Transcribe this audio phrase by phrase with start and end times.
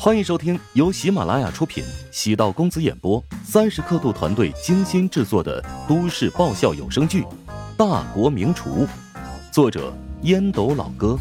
[0.00, 7.22] 欢迎收听由喜马拉雅出品、喜道公子演播、三十刻度团队精心制作的都市爆笑有声剧
[7.76, 8.86] 《大国名厨》，
[9.52, 9.92] 作者
[10.22, 11.18] 烟斗老哥，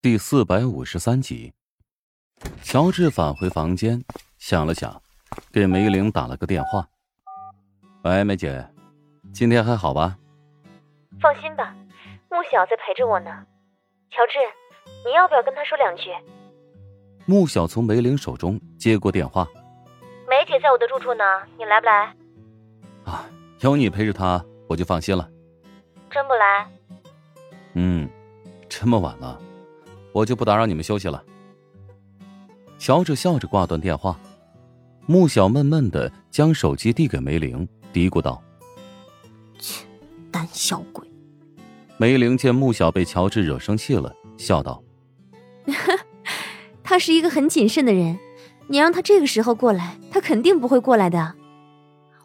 [0.00, 1.52] 第四百五十三集。
[2.62, 4.00] 乔治返回房间，
[4.38, 5.02] 想了想，
[5.50, 6.88] 给梅玲打了个电话
[8.04, 8.64] ：“喂，梅姐，
[9.34, 10.16] 今天还好吧
[11.20, 11.74] ？”“放心吧，
[12.30, 13.44] 穆小在陪着我呢。”
[14.10, 14.38] 乔治。
[15.04, 16.10] 你要不要跟他说两句？
[17.26, 19.46] 穆小从梅玲手中接过电话。
[20.28, 21.24] 梅姐在我的住处呢，
[21.58, 22.14] 你来不来？
[23.04, 23.26] 啊，
[23.60, 25.28] 有你陪着她，我就放心了。
[26.10, 26.66] 真不来？
[27.74, 28.08] 嗯，
[28.68, 29.38] 这么晚了，
[30.12, 31.22] 我就不打扰你们休息了。
[32.78, 34.18] 乔治笑着挂断电话。
[35.06, 38.42] 穆小闷闷的将手机递给梅玲，嘀咕道
[39.58, 39.86] ：“切，
[40.30, 41.06] 胆小鬼。”
[41.96, 44.82] 梅玲见穆小被乔治惹生气了，笑道。
[46.82, 48.18] 他是一个很谨慎的人，
[48.68, 51.34] 你让他这个时候过来，他肯定不会过来的。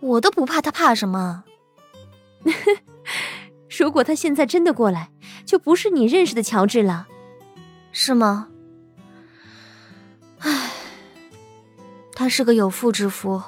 [0.00, 1.44] 我都不怕，他怕什么？
[3.78, 5.10] 如果他现在真的过来，
[5.44, 7.06] 就不是你认识的乔治了，
[7.92, 8.48] 是吗？
[10.40, 10.70] 唉，
[12.12, 13.40] 他是个有妇之夫，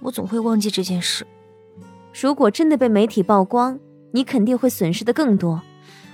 [0.00, 1.26] 我总会忘记这件事。
[2.18, 3.78] 如果真的被媒体曝光，
[4.12, 5.62] 你肯定会损失的更多。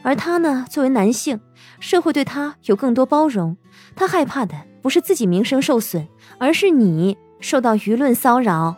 [0.06, 1.40] 而他呢，作为男性，
[1.80, 3.56] 社会对他有更多包容。
[3.96, 6.06] 他害怕的不是自己名声受损，
[6.38, 8.76] 而是你受到舆论骚扰。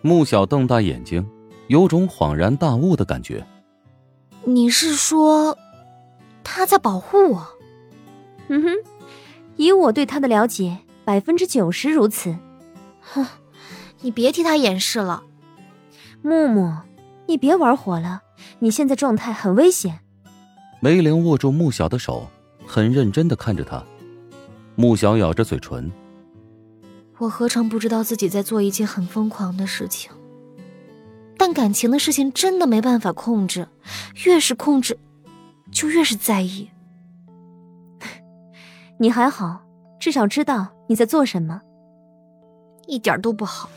[0.00, 1.24] 穆小瞪大眼睛，
[1.68, 3.46] 有种恍然大悟的感觉。
[4.42, 5.56] 你是说，
[6.42, 7.46] 他在保护我？
[8.48, 8.70] 嗯哼，
[9.54, 12.36] 以我对他的了解，百分之九十如此。
[13.00, 13.24] 哼，
[14.00, 15.22] 你别替他掩饰了，
[16.20, 16.78] 木木，
[17.26, 18.22] 你别玩火了，
[18.58, 20.00] 你现在状态很危险。
[20.84, 22.28] 梅玲握住穆小的手，
[22.66, 23.80] 很认真的看着他。
[24.74, 25.88] 穆小咬着嘴唇
[27.18, 30.10] ：“我何尝不知道自己在做一件很疯狂的事情？
[31.38, 33.68] 但感情的事情真的没办法控制，
[34.24, 34.98] 越是控制，
[35.70, 36.68] 就越是在意。
[38.98, 39.62] 你还好，
[40.00, 41.62] 至少知道你在做什么。
[42.88, 43.70] 一点都不好。”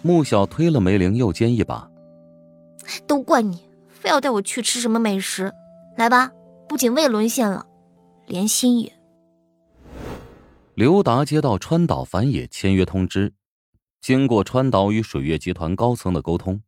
[0.00, 1.90] 穆小推了梅玲右肩一把
[3.06, 3.60] ：“都怪你，
[3.90, 5.52] 非要带我去吃什么美食。”
[5.98, 6.30] 来吧，
[6.68, 7.66] 不仅胃沦陷了，
[8.28, 9.00] 连心也。
[10.74, 13.34] 刘达接到川岛繁野签约通知，
[14.00, 16.62] 经过川岛与水月集团高层的沟通，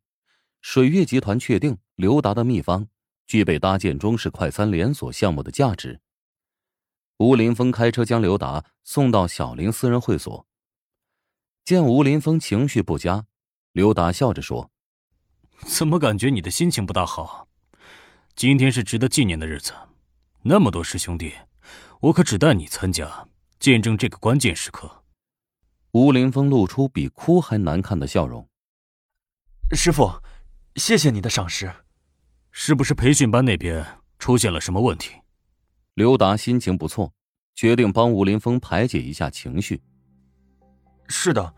[0.61, 2.89] 水月集团确定刘达的秘方
[3.25, 6.01] 具备搭建中式快餐连锁项目的价值。
[7.19, 10.45] 吴林峰开车将刘达送到小林私人会所，
[11.65, 13.27] 见吴林峰情绪不佳，
[13.71, 14.73] 刘达笑着说
[15.65, 17.47] ：“怎么感觉你的心情不大好？”
[18.41, 19.75] 今天是值得纪念的日子，
[20.41, 21.35] 那么多师兄弟，
[22.01, 23.29] 我可只带你参加，
[23.59, 25.05] 见证这个关键时刻。
[25.93, 28.49] 吴林峰露出比哭还难看的笑容。
[29.77, 30.11] 师傅，
[30.77, 31.71] 谢谢你的赏识。
[32.51, 33.87] 是不是培训班那边
[34.19, 35.11] 出现了什么问题？
[35.93, 37.13] 刘达心情不错，
[37.55, 39.83] 决定帮吴林峰排解一下情绪。
[41.09, 41.55] 是的，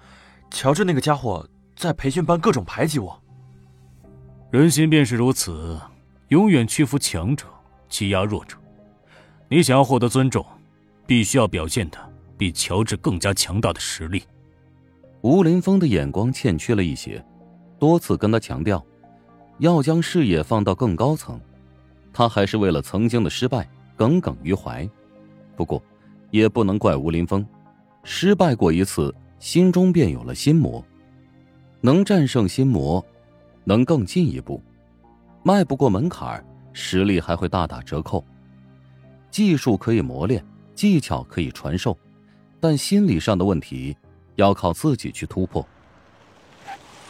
[0.51, 3.23] 乔治那个家伙在培训班各种排挤我。
[4.51, 5.81] 人心便是如此。
[6.33, 7.45] 永远屈服强者，
[7.91, 8.57] 欺压弱者。
[9.51, 10.43] 你想要获得尊重，
[11.07, 11.99] 必须要表现的
[12.39, 14.23] 比乔治更加强大的实力。
[15.21, 17.23] 吴林峰的眼光欠缺了一些，
[17.79, 18.83] 多次跟他强调，
[19.59, 21.39] 要将视野放到更高层。
[22.15, 24.89] 他还是为了曾经的失败耿耿于怀。
[25.55, 25.83] 不过，
[26.31, 27.47] 也不能怪吴林峰，
[28.05, 30.83] 失败过一次，心中便有了心魔。
[31.83, 33.05] 能战胜心魔，
[33.65, 34.63] 能更进一步。
[35.43, 38.25] 迈不过门槛实力还会大打折扣。
[39.31, 40.45] 技术可以磨练，
[40.75, 41.97] 技巧可以传授，
[42.61, 43.97] 但心理上的问题
[44.37, 45.67] 要靠自己去突破。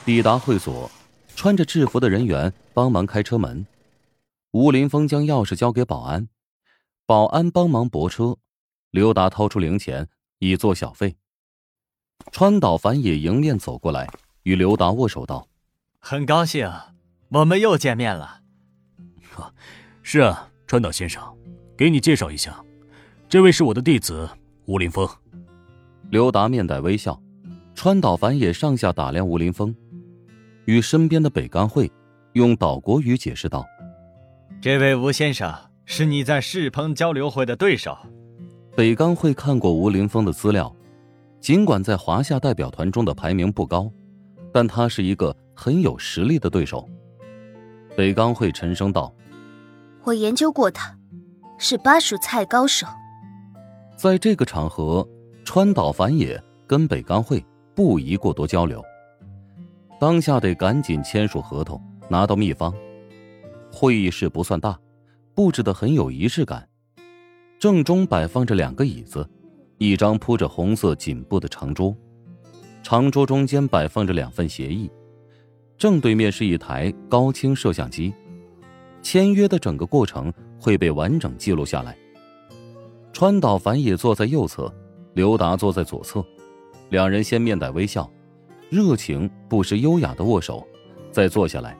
[0.05, 0.91] 抵达会所，
[1.35, 3.67] 穿着制服的人员帮忙开车门。
[4.53, 6.29] 吴林峰将钥匙交给保安，
[7.07, 8.37] 保安帮忙泊车。
[8.91, 10.09] 刘达掏出零钱
[10.39, 11.17] 以作小费。
[12.31, 14.09] 川岛繁也迎面走过来，
[14.43, 15.49] 与刘达握手道
[15.99, 16.71] ：“很高兴。”
[17.35, 18.41] 我们又见面了，
[20.03, 21.23] 是啊，川岛先生，
[21.75, 22.63] 给你介绍一下，
[23.27, 24.29] 这位是我的弟子
[24.67, 25.09] 吴林峰。
[26.11, 27.19] 刘达面带微笑，
[27.75, 29.75] 川岛繁也上下打量吴林峰，
[30.67, 31.91] 与身边的北干会
[32.35, 33.65] 用岛国语解释道
[34.61, 35.55] ：“这位吴先生
[35.87, 37.97] 是你在世鹏交流会的对手。”
[38.77, 40.71] 北干会看过吴林峰的资料，
[41.41, 43.91] 尽管在华夏代表团中的排名不高，
[44.53, 46.87] 但他是一个很有实力的对手。
[47.97, 49.13] 北冈会沉声道
[50.05, 50.97] ：“我研究过他，
[51.59, 52.87] 是巴蜀菜高手。
[53.97, 55.07] 在这个场合，
[55.45, 57.45] 川岛繁野跟北冈会
[57.75, 58.83] 不宜过多交流，
[60.01, 62.73] 当下得赶紧签署合同，拿到秘方。
[63.71, 64.79] 会议室不算大，
[65.35, 66.67] 布置的很有仪式感。
[67.59, 69.29] 正中摆放着两个椅子，
[69.79, 71.95] 一张铺着红色锦布的长桌，
[72.83, 74.91] 长桌中间摆放着两份协议，
[75.83, 78.15] 正对面是一台高清摄像机，
[79.03, 81.99] 签约的整个过程会被完整记录下来。
[83.13, 84.73] 川岛繁也坐在右侧，
[85.15, 86.25] 刘达坐在左侧，
[86.91, 88.09] 两人先面带微笑，
[88.71, 90.65] 热情不失优雅的握手，
[91.11, 91.77] 再坐下来。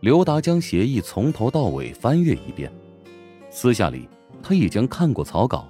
[0.00, 2.72] 刘达将协议从头到尾翻阅一遍，
[3.50, 4.08] 私下里
[4.42, 5.68] 他已经看过草稿。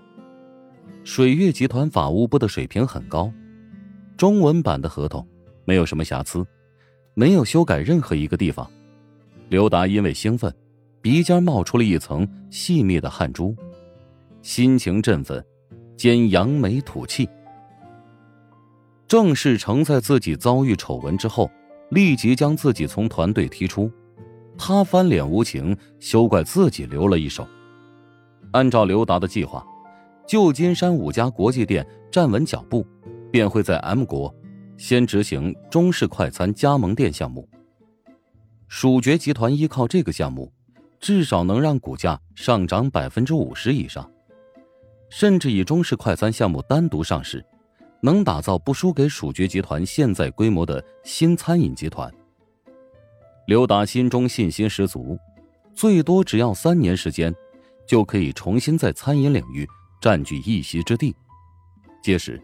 [1.02, 3.32] 水月集团法务部的水平很高，
[4.17, 5.26] 中文版的合同
[5.64, 6.46] 没有什么瑕疵，
[7.18, 8.70] 没有修改任何一个地方。
[9.48, 10.54] 刘达因为兴奋，
[11.00, 13.56] 鼻尖冒出了一层细密的汗珠。
[14.42, 15.42] 心情振奋，
[15.96, 17.26] 兼扬眉吐气。
[19.08, 21.50] 郑世成在自己遭遇丑闻之后，
[21.88, 23.90] 立即将自己从团队踢出。
[24.58, 27.48] 他翻脸无情，休怪自己留了一手。
[28.50, 29.66] 按照刘达的计划，
[30.28, 32.86] 旧金山五家国际店站稳脚步，
[33.30, 34.34] 便会在 M 国
[34.76, 37.49] 先执行中式快餐加盟店项目。
[38.69, 40.52] 蜀爵集团依靠这个项目，
[40.99, 44.11] 至少能让股价上涨百分之五十以上。
[45.08, 47.44] 甚至以中式快餐项目单独上市，
[48.02, 52.12] 能打造不输给蜀爵集团现在规模的新餐饮集团。
[53.46, 55.17] 刘达心中信心十足，
[55.73, 57.32] 最多只要三年时间，
[57.87, 59.67] 就可以重新在餐饮领域
[60.00, 61.14] 占据一席之地。
[62.02, 62.43] 届时，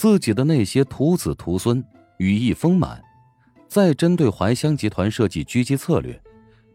[0.00, 1.84] 自己的那些徒子徒孙
[2.16, 2.98] 羽翼丰满，
[3.68, 6.18] 再针对怀香集团设计狙击策略，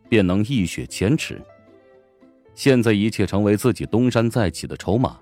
[0.07, 1.41] 便能一雪前耻。
[2.53, 5.17] 现在一切成为自己东山再起的筹码，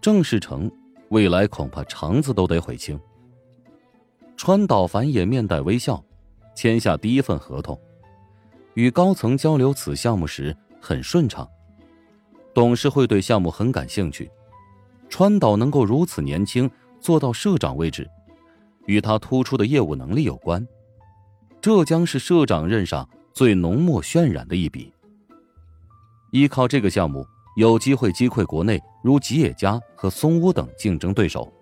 [0.00, 0.68] 郑世成
[1.10, 2.98] 未来恐怕肠子都得悔青。
[4.36, 6.04] 川岛繁也面带微笑，
[6.56, 7.80] 签下第一份合同，
[8.74, 11.48] 与高层交流此项目时很顺畅。
[12.52, 14.28] 董事会对项目很感兴趣，
[15.08, 16.68] 川岛能够如此年轻
[17.04, 18.08] 做到社长位置，
[18.86, 20.66] 与他突出的业务能力有关，
[21.60, 24.90] 这将是社长任上最浓墨渲染的一笔。
[26.30, 27.22] 依靠这个项目，
[27.58, 31.52] 有机会击溃国内如吉野家和松屋等竞争对手。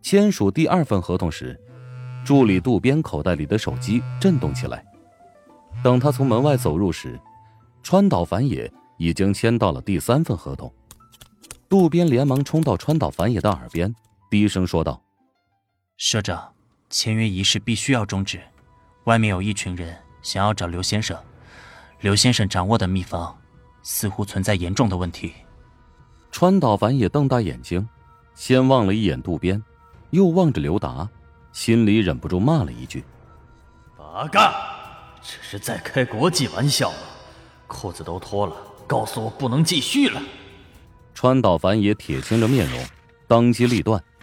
[0.00, 1.54] 签署第二份合同时，
[2.24, 4.82] 助理渡边口袋里的手机震动起来。
[5.82, 7.20] 等他从门外走入时，
[7.82, 10.72] 川岛繁野已经签到了第三份合同。
[11.68, 13.94] 渡边连忙冲到川岛繁野的耳边，
[14.34, 15.00] 低声说道
[15.96, 16.52] ：“社长，
[16.90, 18.42] 签约仪式必须要终止。
[19.04, 21.16] 外面有一群人想要找刘先生，
[22.00, 23.38] 刘先生掌握的秘方。”
[23.84, 25.34] 似乎存在严重的问题。
[26.32, 27.88] 川岛繁也瞪大眼睛，
[28.34, 29.62] 先望了一眼渡边，
[30.10, 31.08] 又望着刘达，
[31.52, 33.04] 心里忍不住骂了一句
[33.96, 34.52] ：“八嘎！
[35.22, 36.98] 这是在开国际玩笑吗？
[37.68, 40.20] 裤子都脱了，告诉我不能继续了。”
[41.14, 42.84] 川岛繁也铁青着面容，
[43.28, 44.02] 当机立断，